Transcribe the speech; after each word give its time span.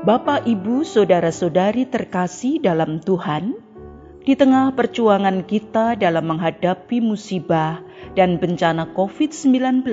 Bapak, 0.00 0.48
Ibu, 0.48 0.80
saudara-saudari 0.80 1.84
terkasih 1.84 2.56
dalam 2.64 3.04
Tuhan, 3.04 3.52
di 4.24 4.32
tengah 4.32 4.72
perjuangan 4.72 5.44
kita 5.44 5.92
dalam 5.92 6.24
menghadapi 6.24 7.04
musibah 7.04 7.84
dan 8.16 8.40
bencana 8.40 8.96
COVID-19 8.96 9.84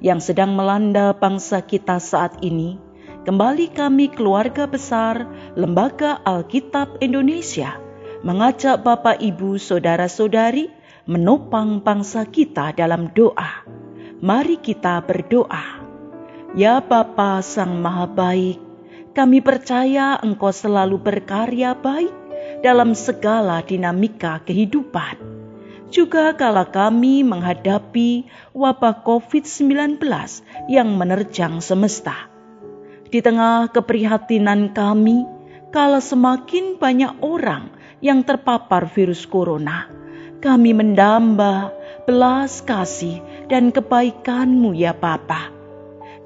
yang 0.00 0.16
sedang 0.24 0.56
melanda 0.56 1.12
bangsa 1.12 1.60
kita 1.60 2.00
saat 2.00 2.40
ini, 2.40 2.80
kembali 3.28 3.68
kami 3.76 4.08
keluarga 4.16 4.64
besar 4.64 5.28
Lembaga 5.60 6.24
Alkitab 6.24 7.04
Indonesia 7.04 7.76
mengajak 8.24 8.80
Bapak, 8.80 9.20
Ibu, 9.20 9.60
saudara-saudari 9.60 10.72
menopang 11.04 11.84
bangsa 11.84 12.24
kita 12.24 12.72
dalam 12.72 13.12
doa. 13.12 13.68
Mari 14.24 14.56
kita 14.56 15.04
berdoa. 15.04 15.84
Ya 16.56 16.80
Bapa 16.80 17.44
Sang 17.44 17.84
Maha 17.84 18.08
Baik, 18.08 18.63
kami 19.14 19.38
percaya 19.38 20.18
Engkau 20.18 20.50
selalu 20.50 20.98
berkarya 20.98 21.78
baik 21.78 22.10
dalam 22.66 22.98
segala 22.98 23.62
dinamika 23.62 24.42
kehidupan. 24.42 25.22
Juga 25.94 26.34
kala 26.34 26.66
kami 26.66 27.22
menghadapi 27.22 28.26
wabah 28.50 29.06
COVID-19 29.06 30.02
yang 30.66 30.98
menerjang 30.98 31.62
semesta. 31.62 32.26
Di 33.06 33.22
tengah 33.22 33.70
keprihatinan 33.70 34.74
kami, 34.74 35.22
kala 35.70 36.02
semakin 36.02 36.82
banyak 36.82 37.22
orang 37.22 37.70
yang 38.02 38.26
terpapar 38.26 38.90
virus 38.90 39.22
corona, 39.30 39.86
kami 40.42 40.74
mendamba 40.74 41.70
belas 42.10 42.58
kasih 42.66 43.22
dan 43.46 43.70
kebaikan-Mu 43.70 44.74
ya 44.74 44.90
Bapa. 44.90 45.54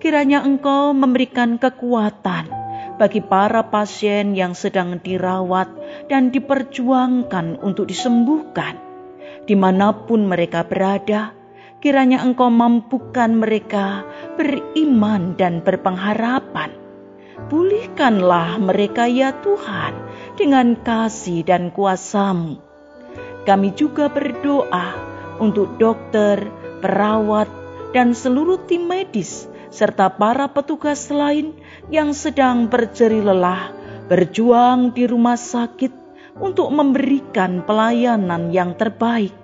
Kiranya 0.01 0.41
Engkau 0.49 0.97
memberikan 0.97 1.61
kekuatan 1.61 2.58
bagi 2.99 3.23
para 3.23 3.71
pasien 3.71 4.35
yang 4.35 4.59
sedang 4.59 4.99
dirawat 4.99 5.71
dan 6.11 6.35
diperjuangkan 6.35 7.63
untuk 7.63 7.87
disembuhkan. 7.87 8.75
Di 9.47 9.55
mana 9.55 9.95
pun 9.95 10.27
mereka 10.27 10.67
berada, 10.67 11.33
kiranya 11.79 12.21
Engkau 12.27 12.51
mampukan 12.51 13.33
mereka 13.33 14.03
beriman 14.35 15.39
dan 15.39 15.63
berpengharapan. 15.63 16.75
Pulihkanlah 17.49 18.59
mereka 18.59 19.07
ya 19.07 19.31
Tuhan 19.31 19.95
dengan 20.35 20.75
kasih 20.75 21.47
dan 21.47 21.71
kuasamu. 21.71 22.59
Kami 23.47 23.73
juga 23.79 24.11
berdoa 24.11 24.93
untuk 25.39 25.79
dokter, 25.79 26.43
perawat, 26.83 27.49
dan 27.97 28.13
seluruh 28.13 28.61
tim 28.69 28.85
medis 28.91 29.49
serta 29.73 30.13
para 30.13 30.49
petugas 30.51 31.09
lain 31.09 31.57
yang 31.89 32.13
sedang 32.13 32.69
berjeri 32.69 33.25
lelah 33.25 33.73
berjuang 34.09 34.97
di 34.97 35.05
rumah 35.05 35.37
sakit 35.37 35.93
untuk 36.41 36.73
memberikan 36.73 37.65
pelayanan 37.65 38.49
yang 38.53 38.73
terbaik. 38.73 39.37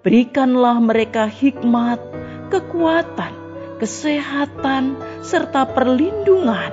Berikanlah 0.00 0.80
mereka 0.80 1.28
hikmat, 1.28 2.00
kekuatan, 2.48 3.32
kesehatan, 3.78 4.96
serta 5.20 5.68
perlindungan 5.70 6.72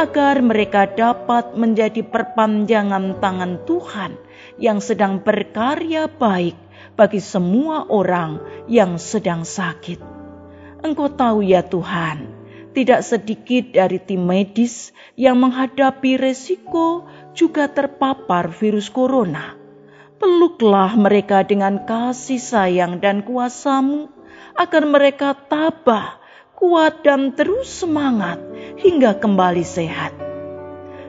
agar 0.00 0.40
mereka 0.40 0.88
dapat 0.88 1.52
menjadi 1.52 2.00
perpanjangan 2.00 3.20
tangan 3.20 3.60
Tuhan 3.68 4.16
yang 4.56 4.80
sedang 4.80 5.20
berkarya 5.20 6.08
baik 6.08 6.56
bagi 6.96 7.20
semua 7.20 7.84
orang 7.92 8.40
yang 8.72 8.96
sedang 8.96 9.44
sakit. 9.44 10.00
Engkau 10.82 11.12
tahu 11.12 11.44
ya 11.44 11.60
Tuhan, 11.62 12.41
tidak 12.72 13.04
sedikit 13.04 13.72
dari 13.76 14.00
tim 14.00 14.24
medis 14.24 14.90
yang 15.14 15.40
menghadapi 15.40 16.16
resiko 16.16 17.06
juga 17.36 17.68
terpapar 17.68 18.52
virus 18.52 18.88
corona. 18.88 19.56
Peluklah 20.16 20.96
mereka 20.96 21.44
dengan 21.44 21.84
kasih 21.84 22.40
sayang 22.40 22.98
dan 23.00 23.24
kuasamu, 23.24 24.08
agar 24.56 24.84
mereka 24.84 25.34
tabah, 25.34 26.20
kuat 26.56 27.02
dan 27.04 27.32
terus 27.36 27.68
semangat 27.68 28.38
hingga 28.80 29.16
kembali 29.18 29.64
sehat. 29.64 30.14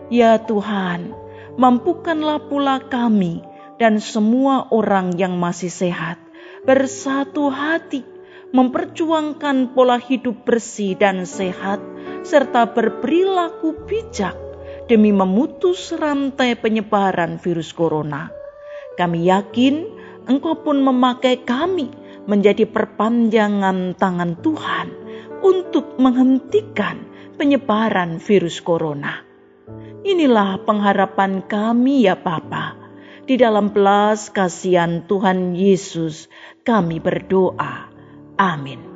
Ya 0.10 0.42
Tuhan, 0.42 1.14
mampukanlah 1.56 2.42
pula 2.50 2.82
kami 2.82 3.46
dan 3.78 4.02
semua 4.02 4.68
orang 4.72 5.16
yang 5.18 5.38
masih 5.38 5.70
sehat 5.70 6.18
bersatu 6.64 7.52
hati 7.52 8.13
memperjuangkan 8.54 9.74
pola 9.74 9.98
hidup 9.98 10.46
bersih 10.46 10.94
dan 10.94 11.26
sehat, 11.26 11.82
serta 12.22 12.70
berperilaku 12.72 13.90
bijak 13.90 14.38
demi 14.86 15.10
memutus 15.10 15.90
rantai 15.98 16.54
penyebaran 16.54 17.42
virus 17.42 17.74
corona. 17.74 18.30
Kami 18.94 19.26
yakin 19.26 19.76
Engkau 20.24 20.64
pun 20.64 20.80
memakai 20.80 21.44
kami 21.44 21.92
menjadi 22.24 22.64
perpanjangan 22.64 23.92
tangan 24.00 24.40
Tuhan 24.40 24.88
untuk 25.44 26.00
menghentikan 26.00 27.04
penyebaran 27.36 28.24
virus 28.24 28.64
corona. 28.64 29.20
Inilah 30.08 30.64
pengharapan 30.64 31.44
kami 31.44 32.08
ya 32.08 32.16
Bapa. 32.16 32.80
Di 33.24 33.36
dalam 33.36 33.72
belas 33.76 34.32
kasihan 34.32 35.04
Tuhan 35.04 35.56
Yesus 35.60 36.32
kami 36.64 37.04
berdoa. 37.04 37.83
Amin. 38.44 38.93